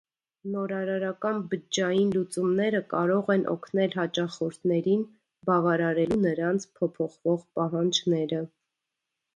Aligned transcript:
Նորարարական 0.53 1.43
բջջային 1.51 2.13
լուծումները 2.15 2.81
կարող 2.95 3.29
են 3.35 3.45
օգնել 3.53 3.93
հաճախորդներին՝ 4.01 5.05
բավարարելու 5.51 6.21
նրանց 6.27 6.69
փոփոխվող 6.81 7.47
պահանջները։ 7.61 8.47